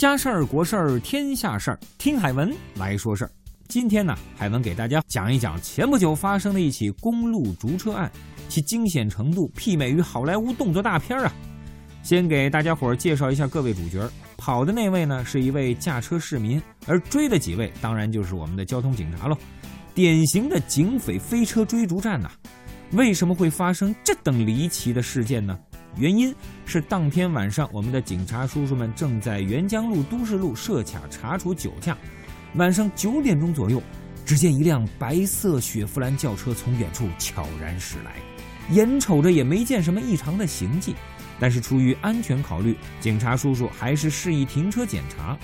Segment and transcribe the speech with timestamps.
[0.00, 3.30] 家事儿、国事儿、天下事儿，听海文来说事儿。
[3.68, 8.10] 今天呢，海文给大家讲一讲前不久发生的一起公路逐车案，
[8.48, 11.30] 其惊险程度媲美于好莱坞动作大片啊！
[12.02, 19.36] 先给大家伙儿介绍一下各位主角，跑的那位呢是一位驾车市民，而追的几位当然就是我们的交通警察喽。
[19.94, 22.30] 典型的警匪飞车追逐战呐！
[22.92, 25.58] 为什么会发生这等离奇的事件呢？
[25.96, 26.34] 原因
[26.64, 31.96] 是当天晚上，我们的警察叔叔们正在沅江路都市路设卡查处酒驾。
[32.54, 33.82] 晚上九点钟左右，
[34.24, 38.16] 只见一辆白色雪佛兰轿车从远处悄然驶来，
[38.70, 40.94] 眼瞅着也没见什么异常的行迹，
[41.38, 45.36] 但是出于安全考虑，警察叔叔还是示意停车检查。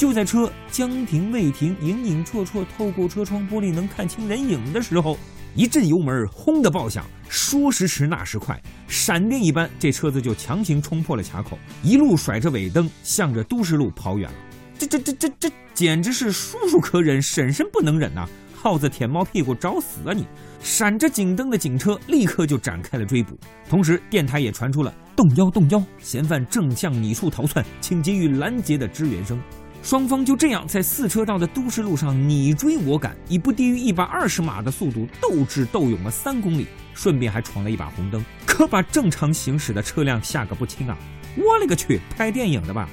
[0.00, 5.18] 就在车将停未停，影影绰绰透过车窗玻璃能看清人影的时候。
[5.54, 8.58] 一阵油门，轰的爆响，说时迟，那时快，
[8.88, 14.36] 闪电一般，这车子就强行冲破了卡口，一路甩着尾灯，向着都市路跑远了。
[14.78, 18.26] 这、这、这、这、这，简直是叔叔可忍，婶婶不能忍呐！
[18.54, 20.24] 耗子舔猫屁股，找死啊你！
[20.62, 29.38] 闪着警灯的警车立刻就展开了追捕，同时电台也传出了“动腰，动腰，嫌犯正向你处逃窜，请给予拦截”的支援声。
[29.82, 40.96] 双方就这样在四车道的都市路上你追我赶，以不低于一百二十码的速度斗智斗勇了三公里，顺便还闯了一把红灯，可把正常行驶的车辆吓个不轻啊！
[41.34, 42.88] 我勒个去，拍电影的吧？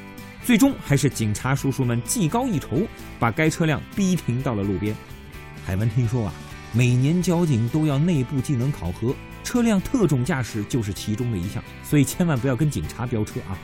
[0.46, 2.88] 最终还是警察叔叔们技高一筹，
[3.20, 4.96] 把该车辆逼停到了路边。
[5.66, 6.34] 海文听说啊，
[6.72, 13.60] 每年交警都要内部技能考核，车辆特种驾驶就是其中的一项，所以千万不要跟警察飙车啊！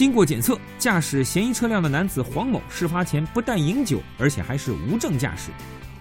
[0.00, 5.50] 经过检测，驾驶嫌疑车辆的男子黄某事发前不但饮酒，而且还是无证驾驶。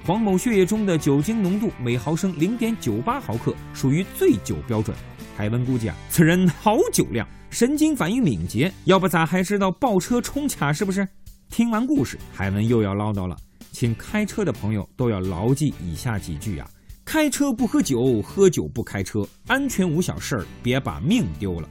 [0.06, 4.96] 黄某血液中的酒精浓度每毫升零点九八毫克，属于醉酒标准。
[5.36, 11.06] 海文估计啊，此人好酒量，神经反应敏捷，要不咋还知道爆车冲卡是不是？
[11.50, 13.36] 听完故事，海文又要唠叨了，
[13.74, 16.66] 请开车的朋友都要牢记以下几句啊：
[17.04, 21.68] 开车不喝酒，喝酒不开车，安全无小事儿，别把命丢了。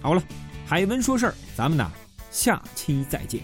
[0.00, 0.20] 好了。
[0.68, 1.90] 海文说事儿，咱们呢，
[2.30, 3.40] 下期再见。